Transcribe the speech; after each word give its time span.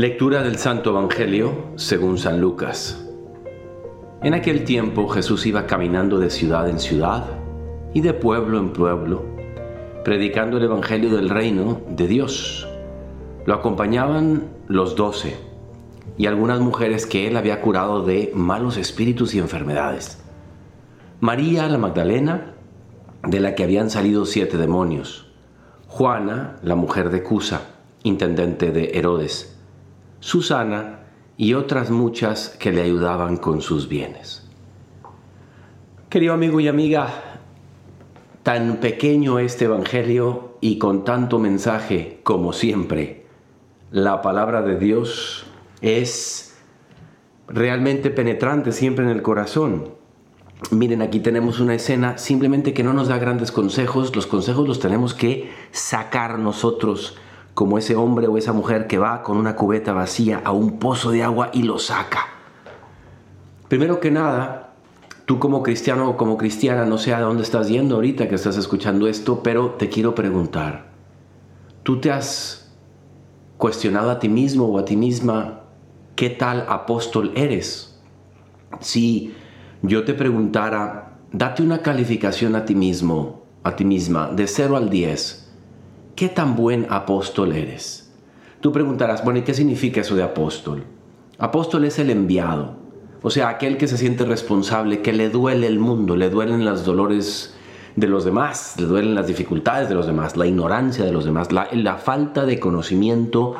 Lectura 0.00 0.42
del 0.42 0.56
Santo 0.56 0.92
Evangelio 0.92 1.72
según 1.76 2.16
San 2.16 2.40
Lucas. 2.40 3.06
En 4.22 4.32
aquel 4.32 4.64
tiempo 4.64 5.06
Jesús 5.08 5.44
iba 5.44 5.66
caminando 5.66 6.18
de 6.18 6.30
ciudad 6.30 6.70
en 6.70 6.78
ciudad 6.78 7.26
y 7.92 8.00
de 8.00 8.14
pueblo 8.14 8.58
en 8.58 8.72
pueblo, 8.72 9.26
predicando 10.02 10.56
el 10.56 10.64
Evangelio 10.64 11.14
del 11.14 11.28
reino 11.28 11.82
de 11.90 12.08
Dios. 12.08 12.66
Lo 13.44 13.52
acompañaban 13.52 14.44
los 14.68 14.96
doce 14.96 15.36
y 16.16 16.24
algunas 16.24 16.60
mujeres 16.60 17.04
que 17.04 17.26
él 17.26 17.36
había 17.36 17.60
curado 17.60 18.02
de 18.02 18.32
malos 18.34 18.78
espíritus 18.78 19.34
y 19.34 19.38
enfermedades. 19.38 20.24
María 21.20 21.68
la 21.68 21.76
Magdalena, 21.76 22.54
de 23.28 23.40
la 23.40 23.54
que 23.54 23.64
habían 23.64 23.90
salido 23.90 24.24
siete 24.24 24.56
demonios. 24.56 25.30
Juana, 25.88 26.56
la 26.62 26.74
mujer 26.74 27.10
de 27.10 27.22
Cusa, 27.22 27.64
intendente 28.02 28.70
de 28.70 28.92
Herodes. 28.94 29.59
Susana 30.20 31.00
y 31.36 31.54
otras 31.54 31.90
muchas 31.90 32.50
que 32.58 32.72
le 32.72 32.82
ayudaban 32.82 33.38
con 33.38 33.62
sus 33.62 33.88
bienes. 33.88 34.46
Querido 36.08 36.34
amigo 36.34 36.60
y 36.60 36.68
amiga, 36.68 37.40
tan 38.42 38.76
pequeño 38.76 39.38
este 39.38 39.64
Evangelio 39.64 40.56
y 40.60 40.78
con 40.78 41.04
tanto 41.04 41.38
mensaje 41.38 42.20
como 42.22 42.52
siempre, 42.52 43.26
la 43.90 44.22
palabra 44.22 44.62
de 44.62 44.78
Dios 44.78 45.46
es 45.80 46.56
realmente 47.48 48.10
penetrante 48.10 48.72
siempre 48.72 49.04
en 49.04 49.10
el 49.10 49.22
corazón. 49.22 49.94
Miren, 50.70 51.00
aquí 51.00 51.20
tenemos 51.20 51.58
una 51.58 51.74
escena 51.74 52.18
simplemente 52.18 52.74
que 52.74 52.84
no 52.84 52.92
nos 52.92 53.08
da 53.08 53.18
grandes 53.18 53.50
consejos, 53.50 54.14
los 54.14 54.26
consejos 54.26 54.68
los 54.68 54.78
tenemos 54.78 55.14
que 55.14 55.50
sacar 55.72 56.38
nosotros, 56.38 57.16
como 57.60 57.76
ese 57.76 57.94
hombre 57.94 58.26
o 58.26 58.38
esa 58.38 58.54
mujer 58.54 58.86
que 58.86 58.96
va 58.96 59.22
con 59.22 59.36
una 59.36 59.54
cubeta 59.54 59.92
vacía 59.92 60.40
a 60.46 60.50
un 60.50 60.78
pozo 60.78 61.10
de 61.10 61.22
agua 61.22 61.50
y 61.52 61.64
lo 61.64 61.78
saca. 61.78 62.20
Primero 63.68 64.00
que 64.00 64.10
nada, 64.10 64.72
tú 65.26 65.38
como 65.38 65.62
cristiano 65.62 66.08
o 66.08 66.16
como 66.16 66.38
cristiana, 66.38 66.86
no 66.86 66.96
sé 66.96 67.12
a 67.12 67.20
dónde 67.20 67.42
estás 67.42 67.68
yendo 67.68 67.96
ahorita 67.96 68.30
que 68.30 68.36
estás 68.36 68.56
escuchando 68.56 69.08
esto, 69.08 69.42
pero 69.42 69.72
te 69.72 69.90
quiero 69.90 70.14
preguntar, 70.14 70.86
¿tú 71.82 72.00
te 72.00 72.10
has 72.10 72.72
cuestionado 73.58 74.10
a 74.10 74.18
ti 74.20 74.30
mismo 74.30 74.64
o 74.64 74.78
a 74.78 74.86
ti 74.86 74.96
misma 74.96 75.64
qué 76.16 76.30
tal 76.30 76.64
apóstol 76.66 77.30
eres? 77.34 78.00
Si 78.80 79.34
yo 79.82 80.06
te 80.06 80.14
preguntara, 80.14 81.18
date 81.30 81.62
una 81.62 81.82
calificación 81.82 82.56
a 82.56 82.64
ti 82.64 82.74
mismo, 82.74 83.42
a 83.64 83.76
ti 83.76 83.84
misma, 83.84 84.30
de 84.32 84.46
0 84.46 84.78
al 84.78 84.88
10, 84.88 85.49
¿qué 86.20 86.28
tan 86.28 86.54
buen 86.54 86.86
apóstol 86.90 87.52
eres? 87.52 88.12
Tú 88.60 88.72
preguntarás, 88.72 89.24
bueno, 89.24 89.38
¿y 89.38 89.42
qué 89.42 89.54
significa 89.54 90.02
eso 90.02 90.14
de 90.16 90.22
apóstol? 90.22 90.84
Apóstol 91.38 91.86
es 91.86 91.98
el 91.98 92.10
enviado, 92.10 92.76
o 93.22 93.30
sea, 93.30 93.48
aquel 93.48 93.78
que 93.78 93.88
se 93.88 93.96
siente 93.96 94.26
responsable, 94.26 95.00
que 95.00 95.14
le 95.14 95.30
duele 95.30 95.66
el 95.66 95.78
mundo, 95.78 96.16
le 96.16 96.28
duelen 96.28 96.66
los 96.66 96.84
dolores 96.84 97.54
de 97.96 98.06
los 98.06 98.26
demás, 98.26 98.74
le 98.76 98.84
duelen 98.84 99.14
las 99.14 99.28
dificultades 99.28 99.88
de 99.88 99.94
los 99.94 100.06
demás, 100.06 100.36
la 100.36 100.46
ignorancia 100.46 101.06
de 101.06 101.12
los 101.12 101.24
demás, 101.24 101.52
la, 101.52 101.68
la 101.72 101.96
falta 101.96 102.44
de 102.44 102.60
conocimiento 102.60 103.56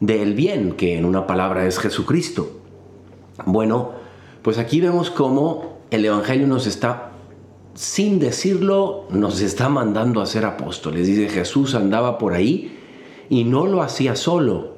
del 0.00 0.34
bien, 0.34 0.72
que 0.72 0.98
en 0.98 1.06
una 1.06 1.26
palabra 1.26 1.64
es 1.64 1.78
Jesucristo. 1.78 2.60
Bueno, 3.46 3.92
pues 4.42 4.58
aquí 4.58 4.82
vemos 4.82 5.08
cómo 5.10 5.78
el 5.90 6.04
Evangelio 6.04 6.46
nos 6.46 6.66
está, 6.66 7.11
sin 7.74 8.18
decirlo, 8.18 9.06
nos 9.10 9.40
está 9.40 9.68
mandando 9.68 10.20
a 10.20 10.26
ser 10.26 10.44
apóstoles. 10.44 11.06
Dice 11.06 11.28
Jesús 11.28 11.74
andaba 11.74 12.18
por 12.18 12.34
ahí 12.34 12.78
y 13.28 13.44
no 13.44 13.66
lo 13.66 13.82
hacía 13.82 14.16
solo. 14.16 14.76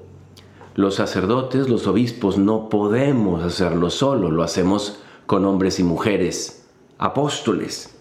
Los 0.74 0.96
sacerdotes, 0.96 1.68
los 1.68 1.86
obispos, 1.86 2.38
no 2.38 2.68
podemos 2.68 3.42
hacerlo 3.42 3.90
solo, 3.90 4.30
lo 4.30 4.42
hacemos 4.42 5.00
con 5.26 5.44
hombres 5.44 5.78
y 5.78 5.84
mujeres, 5.84 6.66
apóstoles. 6.98 7.96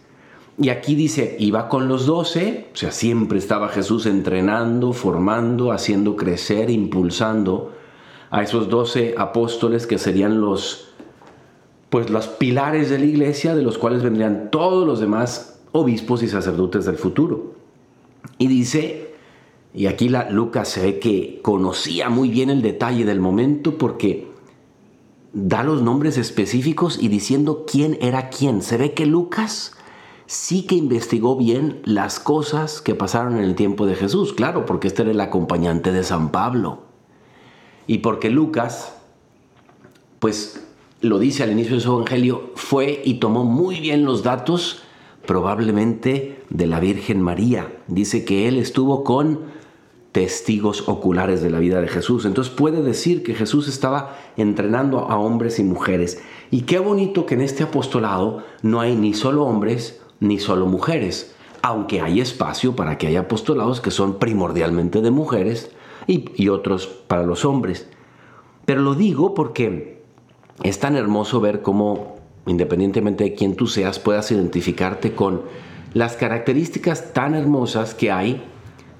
Y 0.58 0.70
aquí 0.70 0.96
dice, 0.96 1.36
iba 1.40 1.68
con 1.68 1.88
los 1.88 2.06
doce, 2.06 2.70
o 2.74 2.78
sea, 2.78 2.92
siempre 2.92 3.40
estaba 3.40 3.70
Jesús 3.70 4.06
entrenando, 4.06 4.94
formando, 4.94 5.72
haciendo 5.72 6.16
crecer, 6.16 6.70
impulsando 6.70 7.74
a 8.30 8.44
esos 8.44 8.70
doce 8.70 9.16
apóstoles 9.18 9.88
que 9.88 9.98
serían 9.98 10.42
los 10.42 10.93
pues 11.94 12.10
los 12.10 12.28
pilares 12.28 12.90
de 12.90 12.98
la 12.98 13.06
iglesia 13.06 13.54
de 13.54 13.62
los 13.62 13.78
cuales 13.78 14.02
vendrían 14.02 14.50
todos 14.50 14.88
los 14.88 15.00
demás 15.00 15.60
obispos 15.74 16.24
y 16.24 16.28
sacerdotes 16.28 16.86
del 16.86 16.98
futuro. 16.98 17.54
Y 18.40 18.48
dice, 18.48 19.14
y 19.76 19.86
aquí 19.86 20.10
la, 20.10 20.32
Lucas 20.32 20.70
se 20.70 20.82
ve 20.82 20.98
que 20.98 21.40
conocía 21.44 22.10
muy 22.10 22.32
bien 22.32 22.50
el 22.50 22.64
detalle 22.64 23.06
del 23.06 23.20
momento 23.20 23.78
porque 23.78 24.28
da 25.34 25.62
los 25.64 25.84
nombres 25.84 26.18
específicos 26.18 26.98
y 27.00 27.10
diciendo 27.10 27.64
quién 27.72 28.00
era 28.02 28.32
quién. 28.32 28.64
Se 28.64 28.78
ve 28.78 28.96
que 28.96 29.06
Lucas 29.06 29.74
sí 30.26 30.66
que 30.66 30.74
investigó 30.74 31.38
bien 31.38 31.80
las 31.84 32.20
cosas 32.20 32.82
que 32.82 32.96
pasaron 32.96 33.38
en 33.38 33.44
el 33.44 33.54
tiempo 33.54 33.86
de 33.86 33.94
Jesús, 33.94 34.34
claro, 34.34 34.66
porque 34.66 34.88
este 34.88 35.04
era 35.04 35.12
el 35.12 35.22
acompañante 35.22 35.92
de 35.92 36.04
San 36.04 36.32
Pablo. 36.32 36.86
Y 37.86 38.00
porque 38.00 38.32
Lucas, 38.32 38.96
pues 40.18 40.63
lo 41.04 41.20
dice 41.20 41.44
al 41.44 41.52
inicio 41.52 41.76
de 41.76 41.82
su 41.82 41.92
evangelio, 41.92 42.52
fue 42.56 43.02
y 43.04 43.16
tomó 43.16 43.44
muy 43.44 43.82
bien 43.82 44.06
los 44.06 44.24
datos 44.24 44.84
probablemente 45.26 46.42
de 46.50 46.66
la 46.66 46.80
Virgen 46.80 47.22
María. 47.22 47.78
Dice 47.88 48.24
que 48.24 48.48
él 48.48 48.58
estuvo 48.58 49.04
con 49.04 49.42
testigos 50.14 50.88
oculares 50.88 51.42
de 51.42 51.50
la 51.50 51.60
vida 51.60 51.82
de 51.82 51.90
Jesús. 51.90 52.24
Entonces 52.24 52.54
puede 52.54 52.82
decir 52.82 53.22
que 53.22 53.34
Jesús 53.34 53.68
estaba 53.68 54.18
entrenando 54.38 55.00
a 55.00 55.18
hombres 55.18 55.60
y 55.60 55.66
mujeres. 55.66 56.22
Y 56.52 56.62
qué 56.62 56.80
bonito 56.80 57.26
que 57.26 57.34
en 57.34 57.42
este 57.42 57.64
apostolado 57.64 58.42
no 58.62 58.80
hay 58.80 58.96
ni 58.96 59.14
solo 59.14 59.44
hombres 59.44 60.02
ni 60.22 60.40
solo 60.40 60.68
mujeres, 60.68 61.36
aunque 61.62 62.00
hay 62.00 62.22
espacio 62.22 62.78
para 62.78 62.98
que 62.98 63.08
haya 63.08 63.22
apostolados 63.22 63.82
que 63.82 63.92
son 63.92 64.20
primordialmente 64.20 65.02
de 65.02 65.12
mujeres 65.12 65.70
y, 66.08 66.30
y 66.42 66.48
otros 66.48 66.88
para 66.88 67.24
los 67.24 67.44
hombres. 67.44 67.90
Pero 68.64 68.82
lo 68.82 68.96
digo 68.96 69.34
porque 69.34 70.03
es 70.62 70.80
tan 70.80 70.96
hermoso 70.96 71.42
ver 71.42 71.62
cómo, 71.62 72.18
independientemente 72.46 73.24
de 73.24 73.34
quién 73.34 73.56
tú 73.56 73.68
seas, 73.68 73.98
puedas 74.00 74.32
identificarte 74.32 75.16
con 75.16 75.42
las 75.94 76.16
características 76.16 77.14
tan 77.14 77.34
hermosas 77.34 77.96
que 77.96 78.12
hay 78.12 78.44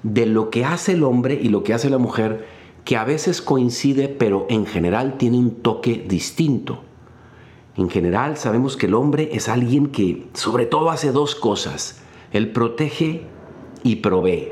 de 0.02 0.26
lo 0.26 0.50
que 0.50 0.64
hace 0.64 0.92
el 0.92 1.04
hombre 1.04 1.38
y 1.40 1.48
lo 1.48 1.62
que 1.62 1.74
hace 1.74 1.90
la 1.90 1.98
mujer, 1.98 2.46
que 2.84 2.96
a 2.96 3.04
veces 3.04 3.40
coincide, 3.40 4.08
pero 4.08 4.46
en 4.50 4.66
general 4.66 5.16
tiene 5.16 5.38
un 5.38 5.62
toque 5.62 6.04
distinto. 6.06 6.82
En 7.76 7.88
general 7.88 8.36
sabemos 8.36 8.76
que 8.76 8.86
el 8.86 8.94
hombre 8.94 9.30
es 9.32 9.48
alguien 9.48 9.88
que 9.88 10.26
sobre 10.34 10.66
todo 10.66 10.90
hace 10.90 11.12
dos 11.12 11.34
cosas. 11.34 12.02
Él 12.32 12.52
protege 12.52 13.22
y 13.82 13.96
provee 13.96 14.50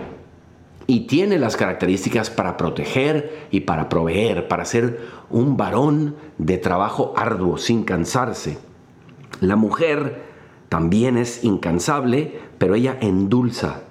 y 0.87 1.07
tiene 1.07 1.39
las 1.39 1.57
características 1.57 2.31
para 2.31 2.57
proteger 2.57 3.47
y 3.51 3.61
para 3.61 3.89
proveer, 3.89 4.49
para 4.49 4.65
ser 4.65 5.01
un 5.31 5.57
varón 5.57 6.17
de 6.39 6.59
trabajo 6.59 7.15
arduo, 7.17 7.59
sin 7.59 7.85
cansarse. 7.85 8.59
La 9.41 9.57
mujer 9.57 10.23
también 10.69 11.17
es 11.17 11.45
incansable, 11.45 12.41
pero 12.59 12.75
ella 12.75 12.97
endulza, 13.01 13.83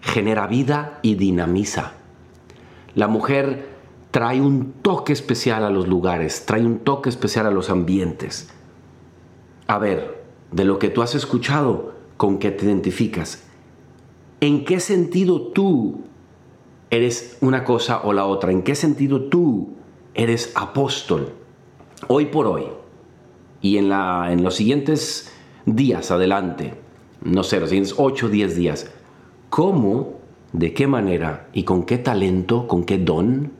genera 0.00 0.46
vida 0.46 0.98
y 1.02 1.14
dinamiza. 1.14 1.92
La 2.94 3.06
mujer 3.06 3.68
trae 4.10 4.40
un 4.40 4.72
toque 4.82 5.12
especial 5.12 5.64
a 5.64 5.70
los 5.70 5.88
lugares, 5.88 6.46
trae 6.46 6.64
un 6.64 6.80
toque 6.80 7.08
especial 7.08 7.46
a 7.46 7.50
los 7.50 7.70
ambientes. 7.70 8.50
A 9.66 9.78
ver, 9.78 10.24
de 10.50 10.64
lo 10.64 10.78
que 10.78 10.88
tú 10.88 11.02
has 11.02 11.14
escuchado, 11.14 11.94
¿con 12.16 12.38
qué 12.38 12.50
te 12.50 12.64
identificas? 12.64 13.49
¿En 14.40 14.64
qué 14.64 14.80
sentido 14.80 15.48
tú 15.48 16.00
eres 16.88 17.36
una 17.42 17.62
cosa 17.62 18.00
o 18.04 18.14
la 18.14 18.24
otra? 18.24 18.50
¿En 18.50 18.62
qué 18.62 18.74
sentido 18.74 19.24
tú 19.24 19.74
eres 20.14 20.52
apóstol? 20.54 21.34
Hoy 22.08 22.26
por 22.26 22.46
hoy 22.46 22.64
y 23.60 23.76
en, 23.76 23.90
la, 23.90 24.32
en 24.32 24.42
los 24.42 24.54
siguientes 24.54 25.30
días 25.66 26.10
adelante, 26.10 26.72
no 27.22 27.42
sé, 27.42 27.60
los 27.60 27.68
siguientes 27.68 27.94
8 27.98 28.26
o 28.26 28.28
10 28.30 28.56
días, 28.56 28.90
¿cómo, 29.50 30.14
de 30.54 30.72
qué 30.72 30.86
manera 30.86 31.48
y 31.52 31.64
con 31.64 31.84
qué 31.84 31.98
talento, 31.98 32.66
con 32.66 32.84
qué 32.84 32.96
don 32.96 33.52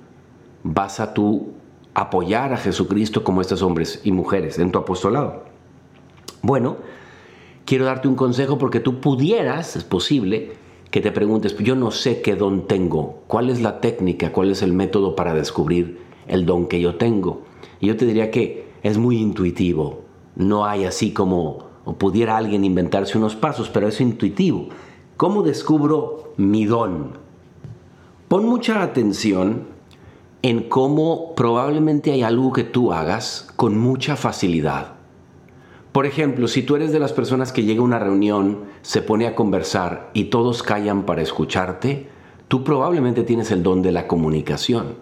vas 0.62 0.98
a 0.98 1.12
tú 1.12 1.52
apoyar 1.92 2.54
a 2.54 2.56
Jesucristo 2.56 3.22
como 3.22 3.42
estos 3.42 3.60
hombres 3.60 4.00
y 4.02 4.12
mujeres 4.12 4.58
en 4.58 4.72
tu 4.72 4.78
apostolado? 4.78 5.44
Bueno, 6.40 6.78
quiero 7.66 7.84
darte 7.84 8.08
un 8.08 8.14
consejo 8.14 8.56
porque 8.56 8.80
tú 8.80 8.98
pudieras, 9.00 9.76
es 9.76 9.84
posible, 9.84 10.58
que 10.90 11.00
te 11.00 11.12
preguntes, 11.12 11.56
yo 11.58 11.76
no 11.76 11.90
sé 11.90 12.20
qué 12.20 12.34
don 12.36 12.66
tengo, 12.66 13.22
cuál 13.26 13.50
es 13.50 13.60
la 13.60 13.80
técnica, 13.80 14.32
cuál 14.32 14.50
es 14.50 14.62
el 14.62 14.72
método 14.72 15.14
para 15.14 15.34
descubrir 15.34 16.00
el 16.26 16.46
don 16.46 16.66
que 16.66 16.80
yo 16.80 16.96
tengo. 16.96 17.42
Y 17.80 17.86
yo 17.86 17.96
te 17.96 18.06
diría 18.06 18.30
que 18.30 18.66
es 18.82 18.98
muy 18.98 19.18
intuitivo, 19.18 20.00
no 20.36 20.66
hay 20.66 20.84
así 20.84 21.12
como 21.12 21.70
o 21.84 21.94
pudiera 21.94 22.36
alguien 22.36 22.64
inventarse 22.64 23.16
unos 23.16 23.36
pasos, 23.36 23.70
pero 23.70 23.88
es 23.88 24.00
intuitivo. 24.00 24.68
¿Cómo 25.16 25.42
descubro 25.42 26.32
mi 26.36 26.64
don? 26.64 27.12
Pon 28.28 28.46
mucha 28.46 28.82
atención 28.82 29.66
en 30.42 30.68
cómo 30.68 31.34
probablemente 31.34 32.12
hay 32.12 32.22
algo 32.22 32.52
que 32.52 32.64
tú 32.64 32.92
hagas 32.92 33.48
con 33.56 33.78
mucha 33.78 34.16
facilidad. 34.16 34.99
Por 35.92 36.06
ejemplo, 36.06 36.46
si 36.46 36.62
tú 36.62 36.76
eres 36.76 36.92
de 36.92 37.00
las 37.00 37.12
personas 37.12 37.52
que 37.52 37.64
llega 37.64 37.80
a 37.80 37.84
una 37.84 37.98
reunión, 37.98 38.60
se 38.82 39.02
pone 39.02 39.26
a 39.26 39.34
conversar 39.34 40.10
y 40.14 40.24
todos 40.24 40.62
callan 40.62 41.04
para 41.04 41.22
escucharte, 41.22 42.08
tú 42.46 42.62
probablemente 42.62 43.24
tienes 43.24 43.50
el 43.50 43.62
don 43.62 43.82
de 43.82 43.90
la 43.90 44.06
comunicación. 44.06 44.94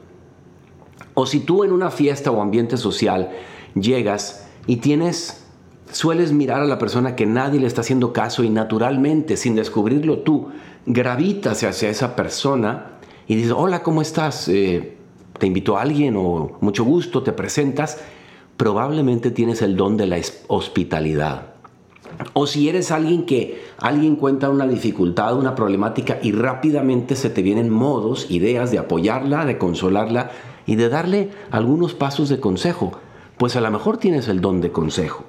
O 1.13 1.27
si 1.27 1.41
tú 1.41 1.65
en 1.65 1.73
una 1.73 1.91
fiesta 1.91 2.31
o 2.31 2.41
ambiente 2.41 2.79
social 2.79 3.31
llegas 3.75 4.49
y 4.67 4.77
tienes, 4.77 5.45
sueles 5.93 6.33
mirar 6.33 6.63
a 6.63 6.67
la 6.67 6.79
persona 6.79 7.17
que 7.17 7.27
nadie 7.27 7.61
le 7.61 7.67
está 7.67 7.83
haciendo 7.83 8.15
caso 8.15 8.43
y 8.43 8.49
naturalmente, 8.49 9.37
sin 9.37 9.57
descubrirlo 9.57 10.21
tú, 10.21 10.49
gravitas 10.87 11.65
hacia 11.65 11.91
esa 11.91 12.17
persona 12.17 12.93
y 13.27 13.35
dices, 13.35 13.53
hola, 13.55 13.83
¿cómo 13.83 14.01
estás? 14.01 14.49
Eh, 14.49 14.97
te 15.39 15.47
invito 15.47 15.77
a 15.77 15.83
alguien 15.83 16.17
o 16.17 16.57
mucho 16.61 16.83
gusto, 16.85 17.23
te 17.23 17.33
presentas, 17.33 17.99
probablemente 18.59 19.31
tienes 19.31 19.63
el 19.63 19.77
don 19.77 19.97
de 19.97 20.07
la 20.07 20.21
hospitalidad. 20.49 21.55
O 22.33 22.47
si 22.47 22.69
eres 22.69 22.91
alguien 22.91 23.25
que 23.25 23.63
alguien 23.79 24.17
cuenta 24.17 24.51
una 24.51 24.67
dificultad, 24.67 25.39
una 25.39 25.55
problemática 25.55 26.19
y 26.21 26.33
rápidamente 26.33 27.15
se 27.15 27.31
te 27.31 27.43
vienen 27.43 27.71
modos, 27.71 28.31
ideas 28.31 28.73
de 28.73 28.79
apoyarla, 28.79 29.47
de 29.47 29.57
consolarla 29.57 30.33
y 30.67 30.75
de 30.75 30.89
darle 30.89 31.31
algunos 31.53 31.95
pasos 31.95 32.29
de 32.29 32.41
consejo, 32.41 32.93
pues 33.37 33.55
a 33.55 33.61
lo 33.61 33.71
mejor 33.71 33.99
tienes 33.99 34.27
el 34.27 34.41
don 34.41 34.61
de 34.61 34.73
consejo. 34.73 35.25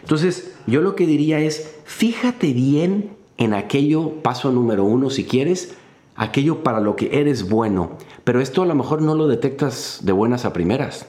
Entonces, 0.00 0.54
yo 0.68 0.80
lo 0.80 0.94
que 0.94 1.06
diría 1.06 1.40
es, 1.40 1.76
fíjate 1.84 2.52
bien 2.52 3.10
en 3.38 3.54
aquello, 3.54 4.22
paso 4.22 4.52
número 4.52 4.84
uno 4.84 5.10
si 5.10 5.24
quieres, 5.24 5.74
aquello 6.14 6.62
para 6.62 6.78
lo 6.78 6.94
que 6.94 7.20
eres 7.20 7.48
bueno. 7.48 7.98
Pero 8.22 8.40
esto 8.40 8.62
a 8.62 8.66
lo 8.66 8.76
mejor 8.76 9.02
no 9.02 9.16
lo 9.16 9.26
detectas 9.26 10.00
de 10.02 10.12
buenas 10.12 10.44
a 10.44 10.52
primeras, 10.52 11.08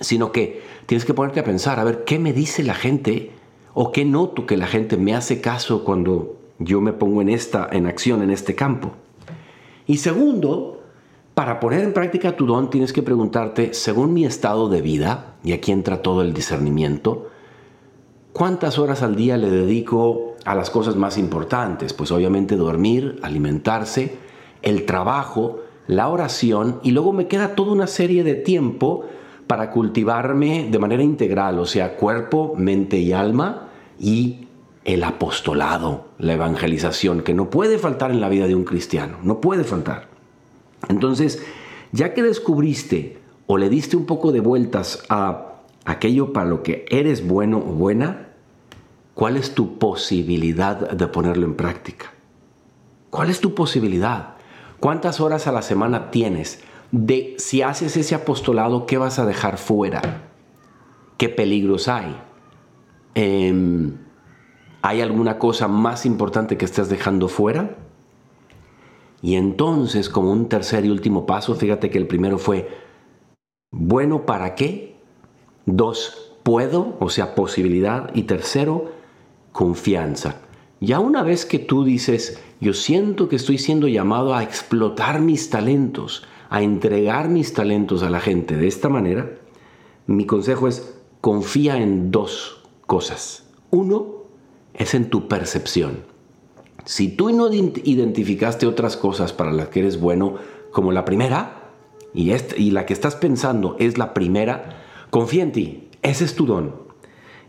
sino 0.00 0.32
que 0.32 0.62
tienes 0.86 1.04
que 1.04 1.14
ponerte 1.14 1.40
a 1.40 1.44
pensar, 1.44 1.78
a 1.78 1.84
ver, 1.84 2.04
¿qué 2.04 2.18
me 2.18 2.32
dice 2.32 2.62
la 2.62 2.74
gente? 2.74 3.32
¿O 3.74 3.92
qué 3.92 4.04
noto 4.04 4.46
que 4.46 4.56
la 4.56 4.66
gente 4.66 4.96
me 4.96 5.14
hace 5.14 5.40
caso 5.40 5.84
cuando 5.84 6.36
yo 6.58 6.80
me 6.80 6.92
pongo 6.92 7.22
en 7.22 7.28
esta, 7.28 7.68
en 7.70 7.86
acción 7.86 8.22
en 8.22 8.30
este 8.30 8.54
campo? 8.54 8.92
Y 9.86 9.98
segundo, 9.98 10.82
para 11.34 11.60
poner 11.60 11.84
en 11.84 11.92
práctica 11.92 12.36
tu 12.36 12.46
don 12.46 12.70
tienes 12.70 12.92
que 12.92 13.02
preguntarte, 13.02 13.72
según 13.72 14.12
mi 14.12 14.24
estado 14.24 14.68
de 14.68 14.82
vida, 14.82 15.36
y 15.44 15.52
aquí 15.52 15.72
entra 15.72 16.02
todo 16.02 16.22
el 16.22 16.34
discernimiento, 16.34 17.28
¿cuántas 18.32 18.78
horas 18.78 19.02
al 19.02 19.16
día 19.16 19.36
le 19.36 19.50
dedico 19.50 20.34
a 20.44 20.54
las 20.54 20.70
cosas 20.70 20.96
más 20.96 21.16
importantes? 21.16 21.92
Pues 21.92 22.10
obviamente 22.10 22.56
dormir, 22.56 23.18
alimentarse, 23.22 24.16
el 24.62 24.84
trabajo, 24.84 25.60
la 25.86 26.08
oración 26.08 26.80
y 26.82 26.90
luego 26.90 27.12
me 27.12 27.28
queda 27.28 27.54
toda 27.54 27.72
una 27.72 27.86
serie 27.86 28.24
de 28.24 28.34
tiempo 28.34 29.04
para 29.48 29.70
cultivarme 29.70 30.68
de 30.70 30.78
manera 30.78 31.02
integral, 31.02 31.58
o 31.58 31.64
sea, 31.64 31.96
cuerpo, 31.96 32.54
mente 32.56 32.98
y 32.98 33.12
alma 33.12 33.70
y 33.98 34.46
el 34.84 35.02
apostolado, 35.02 36.08
la 36.18 36.34
evangelización, 36.34 37.22
que 37.22 37.34
no 37.34 37.50
puede 37.50 37.78
faltar 37.78 38.10
en 38.10 38.20
la 38.20 38.28
vida 38.28 38.46
de 38.46 38.54
un 38.54 38.64
cristiano, 38.64 39.18
no 39.22 39.40
puede 39.40 39.64
faltar. 39.64 40.08
Entonces, 40.88 41.42
ya 41.92 42.14
que 42.14 42.22
descubriste 42.22 43.18
o 43.46 43.58
le 43.58 43.70
diste 43.70 43.96
un 43.96 44.06
poco 44.06 44.32
de 44.32 44.40
vueltas 44.40 45.02
a 45.08 45.54
aquello 45.84 46.32
para 46.32 46.48
lo 46.48 46.62
que 46.62 46.84
eres 46.90 47.26
bueno 47.26 47.58
o 47.58 47.72
buena, 47.72 48.28
¿cuál 49.14 49.36
es 49.36 49.54
tu 49.54 49.78
posibilidad 49.78 50.90
de 50.90 51.06
ponerlo 51.08 51.46
en 51.46 51.54
práctica? 51.54 52.12
¿Cuál 53.10 53.30
es 53.30 53.40
tu 53.40 53.54
posibilidad? 53.54 54.34
¿Cuántas 54.78 55.20
horas 55.20 55.46
a 55.46 55.52
la 55.52 55.62
semana 55.62 56.10
tienes? 56.10 56.62
De 56.90 57.34
si 57.38 57.62
haces 57.62 57.96
ese 57.96 58.14
apostolado, 58.14 58.86
¿qué 58.86 58.96
vas 58.98 59.18
a 59.18 59.26
dejar 59.26 59.58
fuera? 59.58 60.30
¿Qué 61.16 61.28
peligros 61.28 61.88
hay? 61.88 62.16
Em, 63.14 63.98
¿Hay 64.80 65.00
alguna 65.00 65.38
cosa 65.38 65.68
más 65.68 66.06
importante 66.06 66.56
que 66.56 66.64
estés 66.64 66.88
dejando 66.88 67.28
fuera? 67.28 67.76
Y 69.20 69.34
entonces, 69.34 70.08
como 70.08 70.30
un 70.30 70.48
tercer 70.48 70.84
y 70.84 70.90
último 70.90 71.26
paso, 71.26 71.54
fíjate 71.54 71.90
que 71.90 71.98
el 71.98 72.06
primero 72.06 72.38
fue, 72.38 72.68
bueno, 73.70 74.24
¿para 74.24 74.54
qué? 74.54 74.96
Dos, 75.66 76.32
puedo, 76.44 76.96
o 77.00 77.10
sea, 77.10 77.34
posibilidad. 77.34 78.10
Y 78.14 78.22
tercero, 78.22 78.92
confianza. 79.52 80.36
Ya 80.80 81.00
una 81.00 81.22
vez 81.22 81.44
que 81.44 81.58
tú 81.58 81.84
dices, 81.84 82.40
yo 82.60 82.72
siento 82.72 83.28
que 83.28 83.36
estoy 83.36 83.58
siendo 83.58 83.88
llamado 83.88 84.34
a 84.34 84.42
explotar 84.42 85.20
mis 85.20 85.50
talentos, 85.50 86.24
a 86.50 86.62
entregar 86.62 87.28
mis 87.28 87.52
talentos 87.52 88.02
a 88.02 88.10
la 88.10 88.20
gente 88.20 88.56
de 88.56 88.68
esta 88.68 88.88
manera, 88.88 89.30
mi 90.06 90.24
consejo 90.24 90.68
es 90.68 90.94
confía 91.20 91.76
en 91.78 92.10
dos 92.10 92.62
cosas. 92.86 93.44
Uno 93.70 94.24
es 94.74 94.94
en 94.94 95.10
tu 95.10 95.28
percepción. 95.28 96.04
Si 96.84 97.08
tú 97.08 97.30
no 97.30 97.52
identificaste 97.52 98.66
otras 98.66 98.96
cosas 98.96 99.32
para 99.32 99.52
las 99.52 99.68
que 99.68 99.80
eres 99.80 100.00
bueno 100.00 100.36
como 100.70 100.92
la 100.92 101.04
primera, 101.04 101.70
y, 102.14 102.32
y 102.56 102.70
la 102.70 102.86
que 102.86 102.94
estás 102.94 103.16
pensando 103.16 103.76
es 103.78 103.98
la 103.98 104.14
primera, 104.14 104.82
confía 105.10 105.42
en 105.42 105.52
ti. 105.52 105.88
Ese 106.02 106.24
es 106.24 106.34
tu 106.34 106.46
don. 106.46 106.87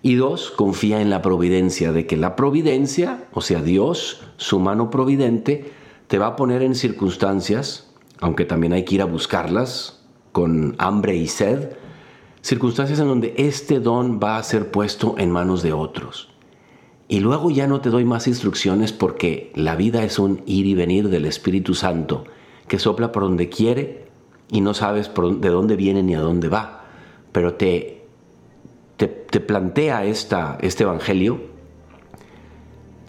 Y 0.02 0.16
dos, 0.16 0.52
confía 0.52 1.02
en 1.02 1.10
la 1.10 1.22
providencia, 1.22 1.92
de 1.92 2.08
que 2.08 2.16
la 2.16 2.36
providencia, 2.36 3.26
o 3.34 3.42
sea, 3.42 3.62
Dios, 3.62 4.22
su 4.38 4.60
mano 4.60 4.90
providente, 4.90 5.72
te 6.08 6.18
va 6.18 6.28
a 6.28 6.36
poner 6.36 6.62
en 6.64 6.76
circunstancias, 6.76 7.92
aunque 8.22 8.46
también 8.46 8.74
hay 8.74 8.86
que 8.86 8.96
ir 8.96 9.02
a 9.02 9.06
buscarlas 9.06 10.02
con 10.32 10.76
hambre 10.78 11.16
y 11.16 11.28
sed, 11.28 11.72
circunstancias 12.42 13.00
en 13.00 13.08
donde 13.08 13.34
este 13.38 13.80
don 13.80 14.20
va 14.24 14.38
a 14.38 14.44
ser 14.44 14.72
puesto 14.72 15.16
en 15.18 15.32
manos 15.32 15.64
de 15.64 15.74
otros. 15.74 16.30
Y 17.08 17.20
luego 17.20 17.50
ya 17.50 17.68
no 17.68 17.82
te 17.82 17.90
doy 17.90 18.06
más 18.06 18.28
instrucciones 18.28 18.94
porque 18.94 19.52
la 19.56 19.76
vida 19.76 20.04
es 20.04 20.20
un 20.20 20.44
ir 20.46 20.66
y 20.66 20.76
venir 20.76 21.10
del 21.10 21.26
Espíritu 21.26 21.74
Santo 21.74 22.24
que 22.68 22.80
sopla 22.80 23.12
por 23.12 23.24
donde 23.24 23.50
quiere 23.50 24.06
y 24.52 24.62
no 24.62 24.74
sabes 24.74 25.12
de 25.16 25.50
dónde 25.50 25.76
viene 25.76 26.04
ni 26.04 26.16
a 26.16 26.22
dónde 26.22 26.50
va, 26.50 26.86
pero 27.32 27.56
te 27.56 27.99
te, 29.08 29.40
plantea 29.40 30.04
este 30.06 30.84
Evangelio 30.84 31.40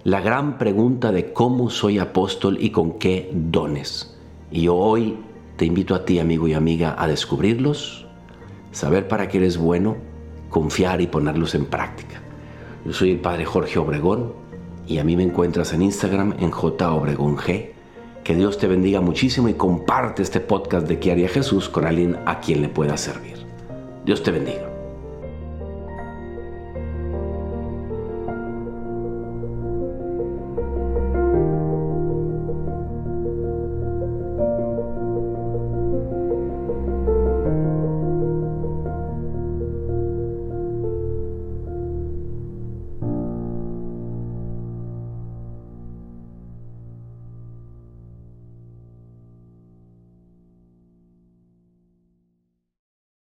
la 0.04 0.20
gran 0.20 0.56
pregunta 0.56 1.12
de 1.12 1.32
cómo 1.32 1.68
soy 1.68 1.98
apóstol 1.98 2.56
y 2.60 2.70
con 2.70 2.98
qué 2.98 3.30
dones. 3.34 4.16
Y 4.50 4.68
hoy 4.68 5.18
te 5.56 5.66
invito 5.66 5.94
a 5.94 6.04
ti, 6.04 6.18
amigo 6.18 6.48
y 6.48 6.54
amiga, 6.54 6.94
a 6.96 7.06
descubrirlos, 7.06 8.06
saber 8.72 9.08
para 9.08 9.28
qué 9.28 9.38
eres 9.38 9.58
bueno, 9.58 9.98
confiar 10.48 11.02
y 11.02 11.06
ponerlos 11.06 11.54
en 11.54 11.66
práctica. 11.66 12.22
Yo 12.86 12.94
soy 12.94 13.10
el 13.10 13.20
Padre 13.20 13.44
Jorge 13.44 13.78
Obregón 13.78 14.32
y 14.86 14.98
a 14.98 15.04
mí 15.04 15.16
me 15.16 15.24
encuentras 15.24 15.74
en 15.74 15.82
Instagram 15.82 16.34
en 16.40 16.50
J 16.50 16.92
Obregón 16.92 17.36
G. 17.36 17.72
Que 18.24 18.34
Dios 18.34 18.58
te 18.58 18.68
bendiga 18.68 19.00
muchísimo 19.00 19.48
y 19.48 19.54
comparte 19.54 20.22
este 20.22 20.40
podcast 20.40 20.86
de 20.86 20.98
¿Qué 20.98 21.12
haría 21.12 21.28
Jesús 21.28 21.68
con 21.68 21.84
alguien 21.84 22.18
a 22.26 22.40
quien 22.40 22.62
le 22.62 22.68
pueda 22.68 22.96
servir. 22.96 23.36
Dios 24.04 24.22
te 24.22 24.30
bendiga. 24.30 24.69